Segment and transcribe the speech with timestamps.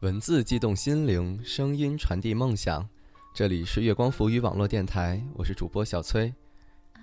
[0.00, 2.86] 文字激动心灵，声音传递梦想。
[3.32, 6.30] 这里是月光浮语网络电台，我是主播小崔。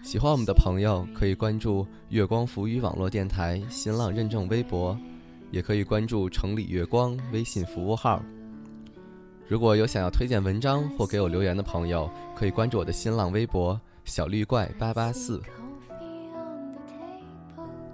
[0.04, 4.96] 喜欢我们的朋友可以关注月光浮语网络电台新浪认证微博，
[5.50, 8.24] 也可以关注城里月光微信服务号。
[9.48, 15.42] 如果有想要推荐文章或给我留言的朋友，可以关注我的新浪微博小绿怪八八四。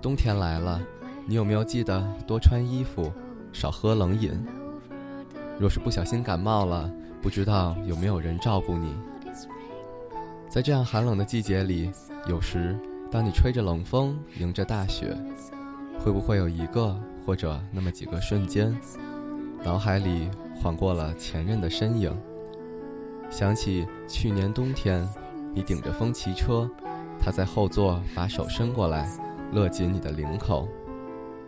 [0.01, 0.81] 冬天来了，
[1.25, 3.09] 你有没有记得多穿衣服，
[3.53, 4.37] 少喝冷饮？
[5.59, 6.89] 若是不小心感冒了，
[7.21, 8.95] 不知道有没有人照顾你？
[10.47, 11.91] 在这样寒冷的季节里，
[12.27, 12.79] 有时
[13.11, 15.13] 当你吹着冷风，迎着大雪，
[15.99, 18.73] 会不会有一个或者那么几个瞬间，
[19.61, 22.15] 脑海里缓过了前任的身影？
[23.29, 25.05] 想起去年冬天，
[25.53, 26.71] 你顶着风骑车，
[27.19, 29.11] 他在后座把手伸过来，
[29.51, 30.69] 勒紧你的领口。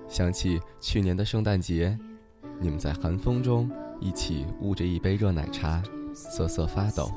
[0.09, 1.97] 想起去年的圣诞节，
[2.59, 3.71] 你们在寒风中。
[4.02, 5.81] 一起捂着一杯热奶茶，
[6.13, 7.09] 瑟瑟发抖。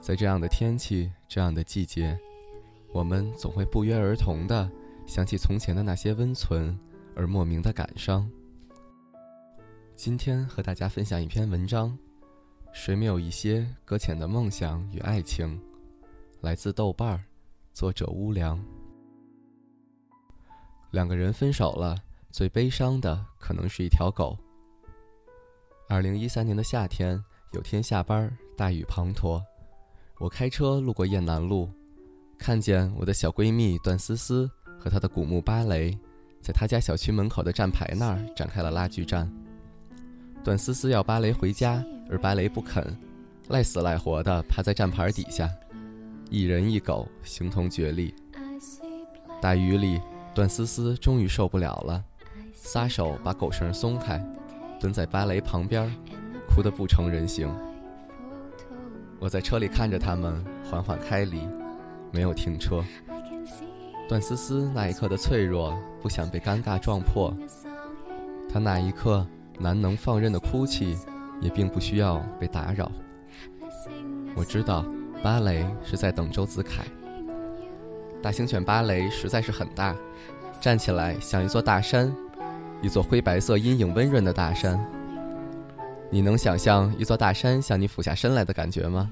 [0.00, 2.18] 在这样的天气，这样的季节，
[2.90, 4.68] 我们总会不约而同的
[5.06, 6.76] 想起从前的那些温存
[7.14, 8.28] 而莫名的感伤。
[9.94, 11.96] 今天和大家分享一篇文章：
[12.72, 15.60] 谁没有一些搁浅的梦想与爱情？
[16.40, 17.24] 来自豆瓣儿，
[17.74, 18.58] 作者乌良。
[20.90, 21.96] 两个人分手了，
[22.30, 24.36] 最悲伤的可能是一条狗。
[25.86, 29.42] 二零一三年的夏天，有天下班，大雨滂沱，
[30.18, 31.68] 我开车路过雁南路，
[32.38, 35.96] 看见我的小闺蜜段思思和她的古墓芭蕾，
[36.40, 39.30] 在她家小区门口的站牌那儿展开了拉锯战。
[40.42, 42.96] 段思思要芭蕾回家，而芭蕾不肯，
[43.48, 45.50] 赖死赖活的趴在站牌底下，
[46.30, 48.14] 一人一狗形同绝力。
[49.40, 50.00] 大雨里，
[50.34, 52.02] 段思思终于受不了了，
[52.54, 54.18] 撒手把狗绳松开。
[54.84, 55.90] 蹲在芭蕾旁边，
[56.46, 57.48] 哭得不成人形。
[59.18, 61.48] 我在车里看着他们缓缓开离，
[62.12, 62.84] 没有停车。
[64.06, 67.32] 段思思那一刻的脆弱，不想被尴尬撞破。
[68.52, 69.26] 她那一刻
[69.58, 70.98] 难能放任的哭泣，
[71.40, 72.92] 也并不需要被打扰。
[74.36, 74.84] 我知道，
[75.22, 76.84] 芭蕾是在等周子凯。
[78.22, 79.96] 大型犬芭蕾实在是很大，
[80.60, 82.14] 站起来像一座大山。
[82.84, 84.78] 一座灰白色、阴影温润的大山，
[86.10, 89.10] 你能想象一座大山向你俯下身来的感觉吗？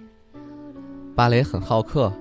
[1.17, 2.13] 芭蕾很好客，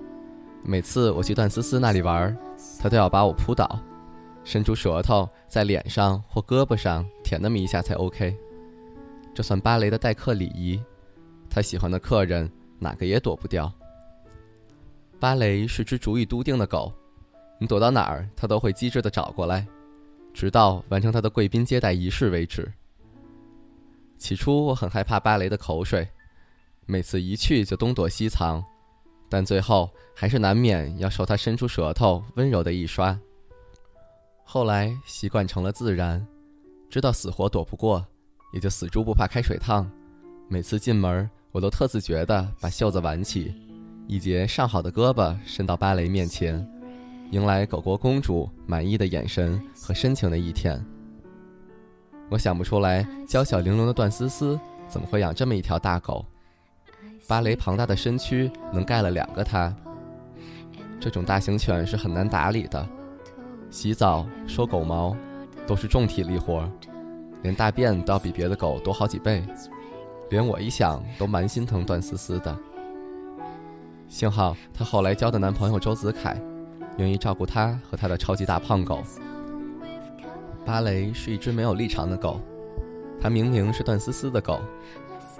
[0.63, 2.33] 每次我去段思思那里玩，
[2.79, 3.77] 他都要把我扑倒，
[4.45, 8.33] 伸出舌头在脸上或胳膊上舔那么一下才 OK。
[9.33, 10.81] 这算芭蕾的待客礼仪，
[11.49, 13.69] 他喜欢的客人哪个也躲不掉。
[15.19, 16.93] 芭蕾是只主意笃定的狗，
[17.59, 19.67] 你躲到哪儿，它都会机智地找过来。
[20.33, 22.71] 直到完成他的贵宾接待仪式为止。
[24.17, 26.07] 起初我很害怕芭蕾的口水，
[26.85, 28.63] 每次一去就东躲西藏，
[29.29, 33.17] 但最后还是难免要受他伸出舌头温柔的一刷。
[34.43, 36.25] 后来习惯成了自然，
[36.89, 38.05] 知道死活躲不过，
[38.53, 39.89] 也就死猪不怕开水烫。
[40.47, 43.55] 每次进门，我都特自觉地把袖子挽起，
[44.07, 46.67] 一截上好的胳膊伸到芭蕾面前。
[47.31, 50.77] 迎来狗国公主满意的眼神和深情的一天。
[52.29, 56.25] 我想不出来，娇小玲珑的段思思怎么会养这么一条大狗？
[57.29, 59.73] 芭蕾庞大的身躯能盖了两个它。
[60.99, 62.85] 这种大型犬是很难打理的，
[63.69, 65.15] 洗澡、收狗毛
[65.65, 66.69] 都是重体力活，
[67.43, 69.41] 连大便都要比别的狗多好几倍。
[70.29, 72.57] 连我一想都蛮心疼段思思的。
[74.09, 76.37] 幸好她后来交的男朋友周子凯。
[76.97, 79.03] 愿意照顾他和他的超级大胖狗。
[80.65, 82.39] 芭蕾是一只没有立场的狗，
[83.19, 84.59] 它明明是段思思的狗，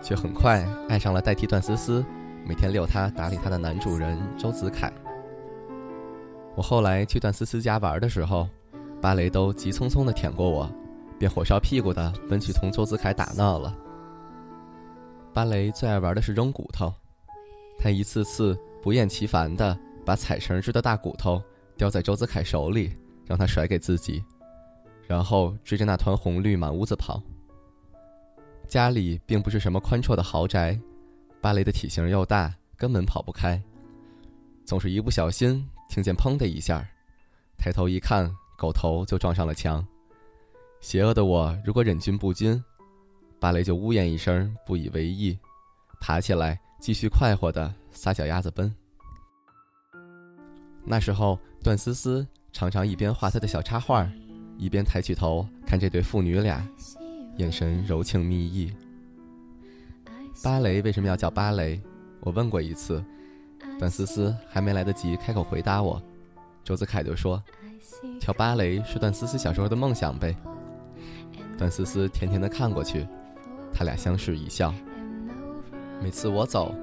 [0.02, 2.04] 却很快爱上了代替段思思
[2.46, 4.92] 每天遛它、打理它的男主人周子凯。
[6.56, 8.48] 我后来去段思思家玩的时候，
[9.00, 10.70] 芭蕾都急匆匆地舔过我，
[11.20, 13.76] 便火烧屁股的奔去同周子凯打闹了。
[15.34, 16.92] 芭蕾最爱玩的是扔骨头，
[17.78, 19.78] 它一次次不厌其烦的。
[20.12, 21.42] 把彩绳织的大骨头
[21.78, 22.92] 叼在周子凯手里，
[23.26, 24.22] 让他甩给自己，
[25.08, 27.24] 然后追着那团红绿满屋子跑。
[28.68, 30.78] 家里并不是什么宽绰的豪宅，
[31.40, 33.58] 芭蕾的体型又大，根本跑不开，
[34.66, 36.86] 总是一不小心听见砰的一下，
[37.58, 39.82] 抬头一看，狗头就撞上了墙。
[40.82, 42.62] 邪恶的我如果忍俊不禁，
[43.40, 45.40] 芭蕾就呜咽一声，不以为意，
[46.02, 48.76] 爬起来继续快活的撒脚丫子奔。
[50.84, 54.08] 那时候，段思思常常一边画她的小插画，
[54.58, 56.68] 一边抬起头看这对父女俩，
[57.38, 58.74] 眼神柔情蜜意。
[60.44, 61.80] 芭蕾为什么要叫芭蕾？
[62.20, 63.04] 我问过一次，
[63.80, 66.02] 段思思还没来得及开口回答我，
[66.64, 67.42] 周子凯就说
[68.20, 70.36] ：“跳芭蕾是段思思小时候的梦想呗。”
[71.58, 73.08] 段思思甜甜的看过去，
[73.72, 74.74] 他俩相视一笑。
[76.02, 76.74] 每次我走，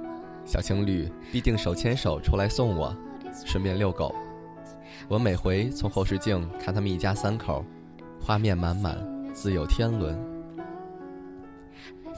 [0.44, 2.94] 小情侣必定手牵手出来送我，
[3.44, 4.14] 顺便遛狗。
[5.08, 7.64] 我每回从后视镜看他们一家三口，
[8.20, 8.98] 画面满满，
[9.32, 10.18] 自有天伦。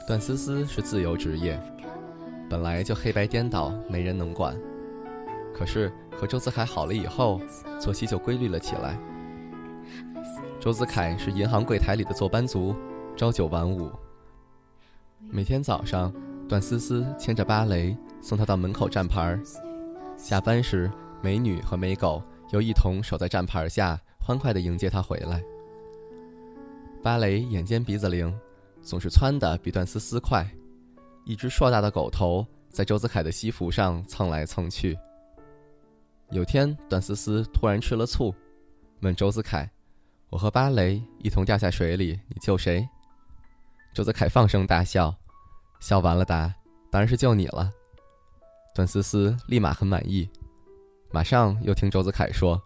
[0.07, 1.61] 段思思是自由职业，
[2.49, 4.55] 本来就黑白颠倒，没人能管。
[5.53, 7.39] 可是和周子凯好了以后，
[7.79, 8.97] 作息就规律了起来。
[10.59, 12.75] 周子凯是银行柜台里的坐班族，
[13.15, 13.89] 朝九晚五。
[15.29, 16.11] 每天早上。
[16.49, 19.39] 段思思牵着芭蕾送他到门口站牌儿，
[20.21, 20.89] 下班时
[21.19, 22.21] 美女和美狗
[22.51, 25.43] 又一同守在站牌下，欢快地迎接他回来。
[27.01, 28.31] 芭蕾眼尖鼻子灵，
[28.83, 30.47] 总是窜得比段思思快，
[31.25, 34.95] 一只硕大的狗头在周子凯的西服上蹭来蹭去。
[36.29, 38.33] 有天，段思思突然吃了醋，
[39.01, 39.67] 问周子凯
[40.29, 42.87] ：“我和芭蕾一同掉下水里，你救谁？”
[43.91, 45.13] 周子凯放声大笑。
[45.79, 46.53] 笑完了，答
[46.91, 47.71] ：“当然是救你了。”
[48.73, 50.29] 段思思立马很满意，
[51.11, 52.61] 马上又听周子凯说：“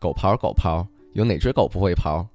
[0.00, 2.26] 狗刨，狗刨，有哪只狗不会刨？”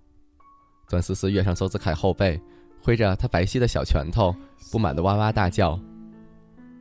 [0.90, 2.40] 段思思跃上周子凯后背，
[2.82, 4.34] 挥着他白皙的小拳头，
[4.72, 5.80] 不满的哇哇大叫。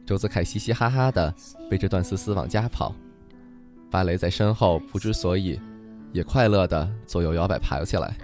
[0.07, 1.35] 周子凯嘻嘻哈哈的
[1.69, 2.95] 背着段思思往家跑，
[3.91, 5.61] 芭蕾在身后不知所以，
[6.13, 8.17] 也快乐的左右摇摆爬起来。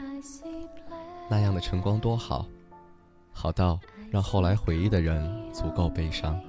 [1.29, 2.47] 那样的晨光多好，
[3.32, 3.79] 好到。
[4.09, 6.41] 让后来回忆的人足够悲伤。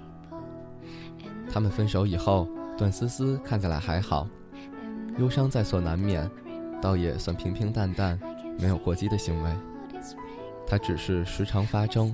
[1.57, 4.27] 他们分手以后，段思思看起来还好，
[5.18, 6.30] 忧伤在所难免，
[6.80, 8.15] 倒也算平平淡淡，
[8.59, 9.50] 没有过激的行为。
[10.68, 12.13] 她只是时常发怔，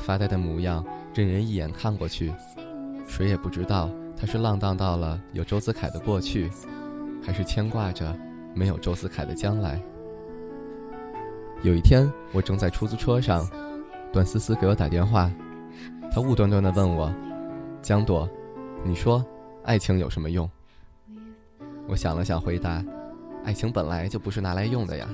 [0.00, 0.84] 发呆的模样，
[1.14, 2.34] 任人一眼看过去，
[3.06, 6.50] 谁也不知道她是浪荡到了有周子凯的过去，
[7.22, 8.12] 还是牵挂着
[8.56, 9.80] 没有周子凯的将来。
[11.62, 13.48] 有一天，我正在出租车上。
[14.12, 15.30] 段思思给我打电话，
[16.10, 17.08] 她雾端端地问我
[17.80, 18.28] ：“江朵，
[18.84, 19.24] 你说，
[19.64, 20.48] 爱情有什么用？”
[21.86, 22.84] 我想了想，回答
[23.44, 25.08] ：“爱情本来就不是拿来用的呀。”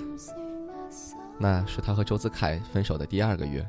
[1.39, 3.67] 那是他和周子凯分手的第二个月。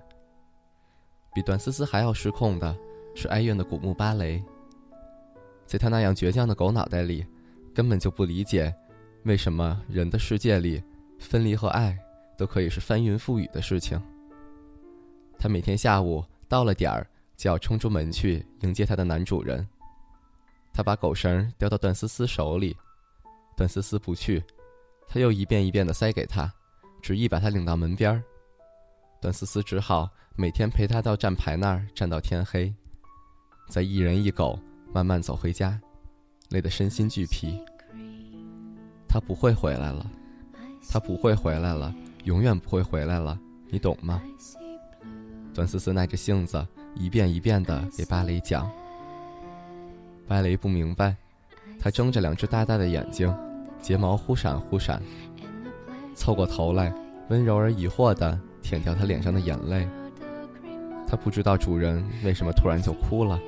[1.33, 2.75] 比段思思还要失控的
[3.15, 4.41] 是哀怨的古墓芭蕾。
[5.65, 7.25] 在他那样倔强的狗脑袋里，
[7.73, 8.73] 根本就不理解，
[9.23, 10.83] 为什么人的世界里，
[11.19, 11.97] 分离和爱
[12.37, 13.99] 都可以是翻云覆雨的事情。
[15.37, 17.05] 他每天下午到了点儿
[17.35, 19.67] 就要冲出门去迎接他的男主人。
[20.75, 22.75] 他把狗绳叼到段思思手里，
[23.55, 24.43] 段思思不去，
[25.07, 26.53] 他又一遍一遍的塞给他，
[27.01, 28.21] 执意把他领到门边。
[29.21, 32.75] 段思思只好每天陪他到站牌那儿站到天黑，
[33.69, 34.59] 再一人一狗
[34.93, 35.79] 慢慢走回家，
[36.49, 37.57] 累得身心俱疲。
[39.07, 40.05] 他不会回来了，
[40.89, 41.95] 他不会回来了，
[42.25, 43.39] 永远不会回来了，
[43.69, 44.21] 你懂吗？
[45.53, 48.69] 段思思耐着性子，一遍一遍地给芭蕾讲。
[50.27, 51.15] 芭蕾不明白，
[51.79, 53.33] 他睁着两只大大的眼睛，
[53.79, 55.01] 睫毛忽闪忽闪，
[56.15, 56.91] 凑过头来，
[57.29, 59.87] 温柔而疑惑地舔掉他脸上的眼泪。
[61.07, 63.39] 他不知道主人为什么突然就哭了。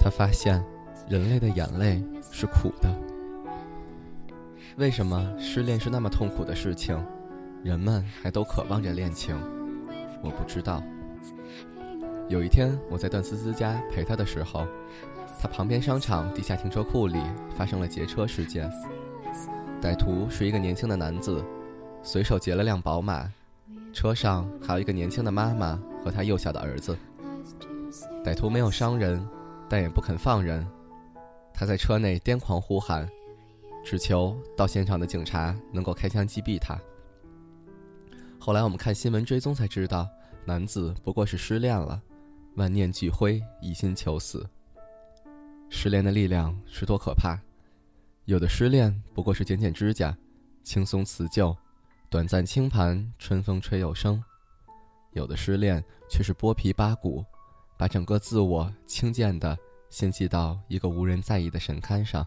[0.00, 0.64] 他发现，
[1.06, 2.02] 人类的眼泪
[2.32, 2.88] 是苦的。
[4.78, 6.98] 为什么失恋是那么痛苦的事情，
[7.62, 9.36] 人们还都渴望着恋情？
[10.22, 10.82] 我不知道。
[12.28, 14.66] 有一天，我在段思思家陪她的时候，
[15.40, 17.22] 他旁边商场地下停车库里
[17.56, 18.70] 发生了劫车事件。
[19.80, 21.44] 歹徒是一个年轻的男子，
[22.02, 23.32] 随手劫了辆宝马，
[23.92, 26.98] 车上还有一个年轻的妈妈和他幼小的儿子。
[28.24, 29.24] 歹徒没有伤人，
[29.68, 30.66] 但也不肯放人，
[31.54, 33.08] 他在车内癫狂呼喊，
[33.84, 36.76] 只求到现场的警察能够开枪击毙他。
[38.40, 40.08] 后来我们看新闻追踪才知道，
[40.44, 42.02] 男子不过是失恋了，
[42.56, 44.44] 万念俱灰，一心求死。
[45.70, 47.38] 失恋的力量是多可怕！
[48.24, 50.16] 有的失恋不过是剪剪指甲，
[50.62, 51.56] 轻松辞旧，
[52.10, 54.20] 短暂清盘，春风吹又生；
[55.12, 57.24] 有的失恋却是剥皮扒骨，
[57.76, 59.56] 把整个自我轻贱的
[59.90, 62.26] 献祭到一个无人在意的神龛上。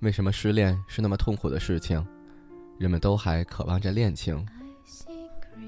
[0.00, 2.06] 为什么失恋是那么痛苦的事情？
[2.78, 4.46] 人们都还渴望着恋情。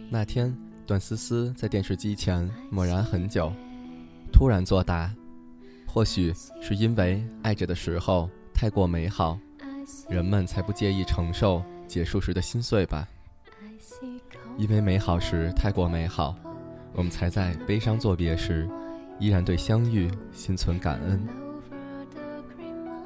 [0.09, 3.53] 那天，段思思在电视机前默然很久，
[4.33, 5.12] 突然作答
[5.92, 6.32] ：“或许
[6.62, 9.37] 是因为爱着的时候太过美好，
[10.09, 13.09] 人们才不介意承受结束时的心碎吧。
[14.56, 16.37] 因为美好时太过美好，
[16.92, 18.68] 我们才在悲伤作别时，
[19.18, 21.26] 依然对相遇心存感恩。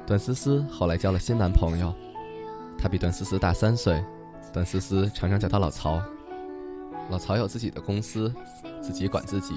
[0.05, 1.91] 段思思后来交了新男朋友，
[2.77, 3.99] 他比段思思大三岁，
[4.53, 5.99] 段思思常常叫他老曹。
[7.09, 8.31] 老曹有自己的公司，
[8.79, 9.55] 自己管自己，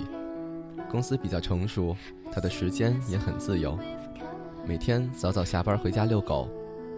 [0.91, 1.95] 公司比较成熟，
[2.33, 3.79] 他的时间也很自由，
[4.67, 6.49] 每天早早下班回家遛狗，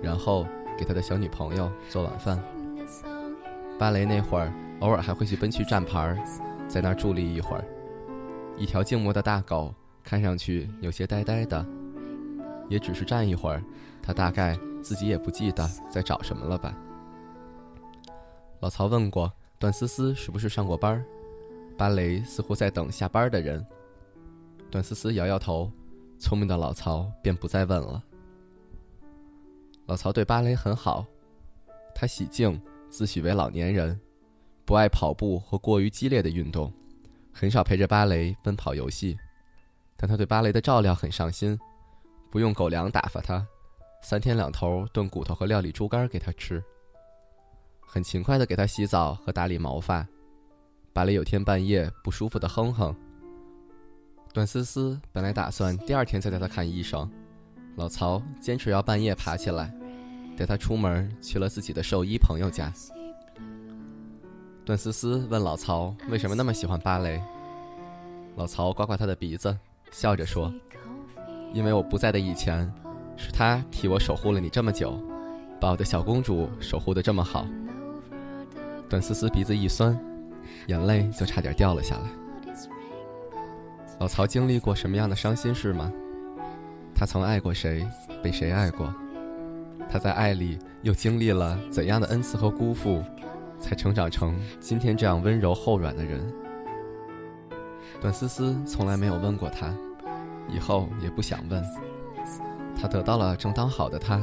[0.02, 0.47] 然后
[0.78, 2.38] 给他的小女朋友做晚饭。
[3.78, 6.16] 芭蕾那会儿，偶尔还会去奔去站牌，
[6.68, 7.64] 在那儿伫立一会儿。
[8.56, 11.66] 一条静默的大狗，看上去有些呆呆的，
[12.68, 13.62] 也只是站一会儿，
[14.02, 16.75] 他大概自己也不记得在找什么了吧。
[18.61, 19.32] 老曹问过。
[19.59, 21.04] 段思思是不是上过班？
[21.76, 23.62] 芭蕾似乎在等下班的人。
[24.70, 25.70] 段思思摇摇头，
[26.18, 28.02] 聪明的老曹便不再问了。
[29.86, 31.04] 老曹对芭蕾很好，
[31.94, 32.58] 他喜静，
[32.88, 34.00] 自诩为老年人，
[34.64, 36.72] 不爱跑步和过于激烈的运动，
[37.32, 39.18] 很少陪着芭蕾奔跑游戏，
[39.96, 41.58] 但他对芭蕾的照料很上心，
[42.30, 43.44] 不用狗粮打发他，
[44.02, 46.62] 三天两头炖骨头和料理猪肝给他吃。
[47.80, 50.06] 很勤快地给他洗澡和打理毛发。
[50.92, 52.94] 芭蕾有天半夜不舒服的哼哼。
[54.32, 57.10] 段思思本来打算第二天再带他看医生，
[57.75, 59.75] 老曹坚持要半夜爬起来，
[60.37, 62.72] 带他出门去了自己的兽医朋友家。
[64.64, 67.20] 段思思问老曹为什么那么喜欢芭蕾，
[68.37, 69.56] 老曹刮刮他的鼻子，
[69.90, 70.52] 笑着说
[71.52, 72.72] ：“因为我不在的以前，
[73.16, 74.96] 是他替我守护了你这么久，
[75.60, 77.44] 把我的小公主守护的这么好。”
[78.88, 79.99] 段思思鼻子一酸，
[80.68, 82.02] 眼泪就差点掉了下来。
[84.00, 85.92] 老曹经历过什么样的伤心事吗？
[86.95, 87.87] 他曾爱过谁，
[88.23, 88.92] 被谁爱过？
[89.90, 93.04] 他在爱里又经历了怎样的恩赐和辜负，
[93.59, 96.19] 才成长成今天这样温柔厚软的人？
[98.00, 99.71] 段思思从来没有问过他，
[100.49, 101.62] 以后也不想问。
[102.75, 104.19] 他得到了正当好的他，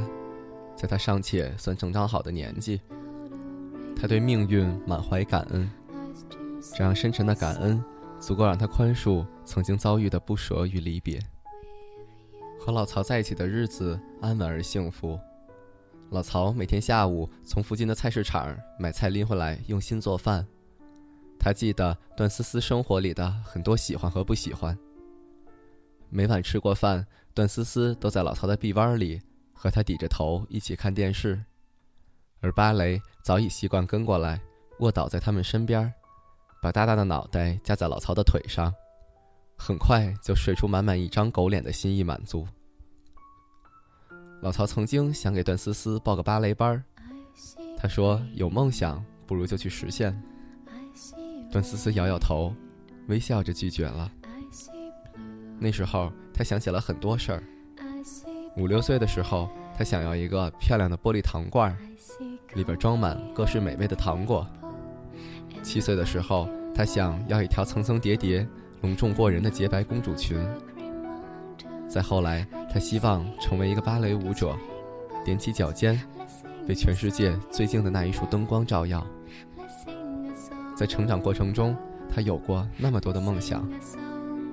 [0.74, 2.80] 在他尚且算正当好的年纪。
[3.94, 5.70] 他对命运满怀感恩，
[6.74, 7.80] 这样深沉的感恩，
[8.20, 11.20] 足够让他宽恕曾经遭遇的不舍与离别。
[12.60, 15.18] 和老曹在一起的日子安稳而幸福。
[16.10, 20.46] 老曹每天下午从附近的菜市场买菜拎回来，用心做饭。
[21.38, 24.76] 他记得段思思生活里的很多喜欢和不喜欢。
[26.10, 29.20] 每晚吃过饭，段思思都在老曹的臂弯里，
[29.52, 31.44] 和他抵着头一起看电视。
[32.40, 34.40] 而芭蕾早已习惯跟过来，
[34.80, 35.92] 卧倒在他们身边，
[36.60, 38.72] 把大大的脑袋架在老曹的腿上，
[39.56, 42.46] 很快就睡出满满一张狗脸的心意满足。
[44.40, 46.82] 老曹曾经想给段思思报个芭蕾班
[47.76, 50.20] 他说有梦想不如就去实现。
[51.50, 52.52] 段思思摇摇头，
[53.08, 54.10] 微笑着拒绝了。
[55.58, 57.42] 那时候他想起了很多事儿。
[58.56, 61.76] 五六岁的时候，他想要一个漂亮的玻璃糖罐。
[62.54, 64.44] 里边装满各式美味的糖果。
[65.62, 68.46] 七岁的时候，她想要一条层层叠叠、
[68.82, 70.38] 隆重过人的洁白公主裙。
[71.88, 74.56] 再后来，她希望成为一个芭蕾舞者，
[75.24, 76.00] 踮起脚尖，
[76.66, 79.06] 被全世界最静的那一束灯光照耀。
[80.76, 81.76] 在成长过程中，
[82.08, 83.68] 他有过那么多的梦想，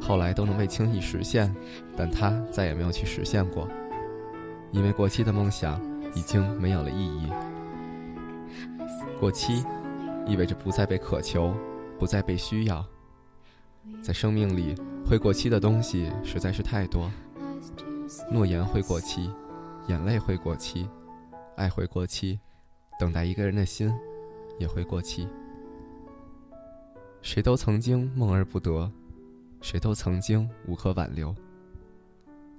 [0.01, 1.53] 后来都能被轻易实现，
[1.95, 3.67] 但他再也没有去实现过，
[4.71, 5.79] 因为过期的梦想
[6.15, 7.27] 已经没有了意义。
[9.19, 9.63] 过期，
[10.25, 11.53] 意味着不再被渴求，
[11.99, 12.85] 不再被需要。
[14.01, 17.11] 在生命里，会过期的东西实在是太多。
[18.31, 19.29] 诺言会过期，
[19.87, 20.89] 眼泪会过期，
[21.55, 22.39] 爱会过期，
[22.99, 23.93] 等待一个人的心
[24.57, 25.27] 也会过期。
[27.21, 28.91] 谁都曾经梦而不得，
[29.61, 31.33] 谁都曾经无可挽留。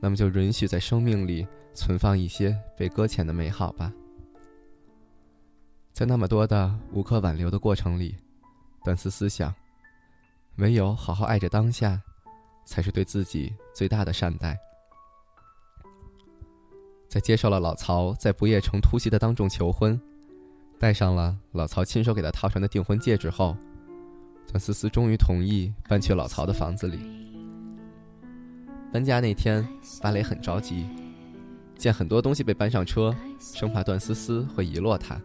[0.00, 3.92] 那么就允许在生命里存放一些被搁浅的美好吧。
[5.96, 8.14] 在那么多的无可挽留的过程里，
[8.84, 9.54] 段思思想，
[10.56, 11.98] 唯有好好爱着当下，
[12.66, 14.58] 才是对自己最大的善待。
[17.08, 19.98] 在接受了老曹在不夜城突袭的当众求婚，
[20.78, 23.56] 戴上了老曹亲手给他套上的订婚戒指后，
[24.48, 26.98] 段思思终于同意搬去老曹的房子里。
[28.92, 29.66] 搬家那天，
[30.02, 30.86] 芭蕾很着急，
[31.74, 35.18] 见很多东西被搬上车，生怕段思思会遗落它。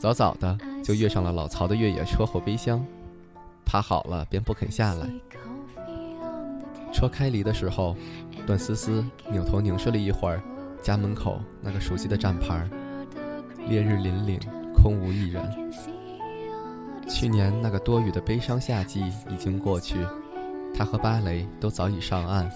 [0.00, 2.82] 早早的就跃上了老曹的越野车后备箱，
[3.66, 5.06] 趴好了便不肯下来。
[6.90, 7.94] 车开离的时候，
[8.46, 10.40] 段思思扭头凝视了一会儿
[10.82, 12.66] 家门口那个熟悉的站牌，
[13.68, 14.40] 烈日凛凛，
[14.74, 15.42] 空无一人。
[17.06, 19.98] 去年那个多雨的悲伤夏季已经过去，
[20.74, 22.50] 他和芭蕾都早已上岸，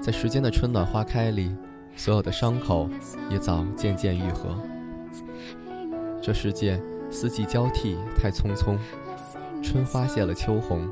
[0.00, 1.52] 在时间的春暖花开里，
[1.96, 2.88] 所有的伤口
[3.28, 4.56] 也早渐渐愈合。
[6.28, 6.78] 这世界
[7.10, 8.76] 四季交替太匆匆，
[9.62, 10.86] 春花谢了秋红。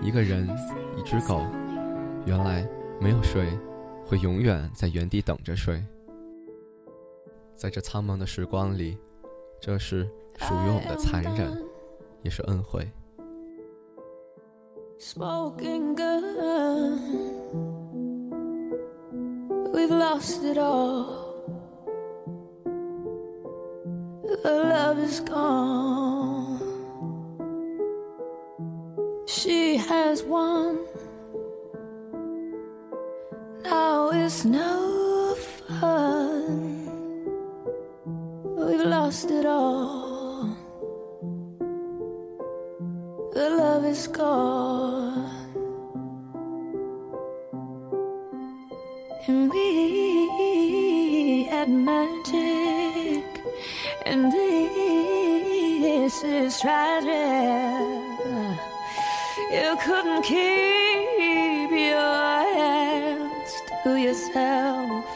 [0.00, 0.48] 一个人，
[0.96, 1.42] 一只狗，
[2.24, 2.66] 原来
[2.98, 3.46] 没有谁
[4.06, 5.84] 会永远在原地等着谁。
[7.54, 8.96] 在这苍茫的时光里，
[9.60, 10.04] 这是
[10.38, 11.62] 属于我们的残忍，
[12.22, 12.90] 也是恩惠。
[14.98, 16.98] Smoking gun,
[19.70, 21.23] we've lost it all.
[24.26, 26.58] The love is gone.
[29.26, 30.78] She has won.
[33.64, 35.34] Now it's no
[35.68, 36.86] fun.
[38.44, 40.56] We've lost it all.
[43.34, 45.30] The love is gone.
[49.28, 52.63] And we had magic.
[54.06, 57.08] And this is tragic.
[59.50, 65.13] You couldn't keep your hands to yourself.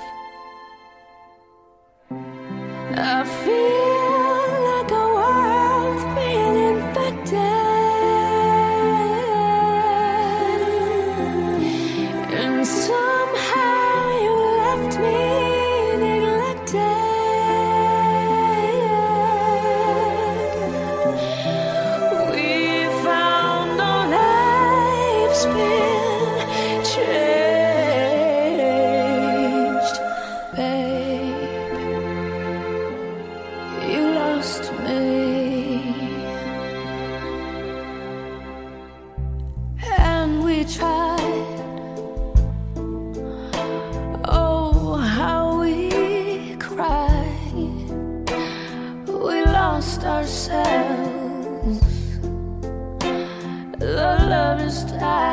[53.78, 53.96] The
[54.30, 55.27] love is tied.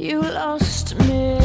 [0.00, 1.39] You lost me.